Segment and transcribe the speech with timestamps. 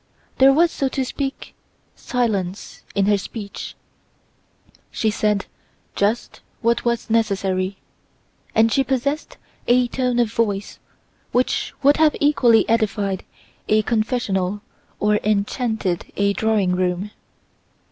[0.39, 1.53] There was, so to speak,
[1.95, 3.75] silence in her speech;
[4.89, 5.45] she said
[5.95, 7.77] just what was necessary,
[8.55, 9.37] and she possessed
[9.67, 10.79] a tone of voice
[11.31, 13.23] which would have equally edified
[13.67, 14.61] a confessional
[14.99, 17.11] or enchanted a drawing room.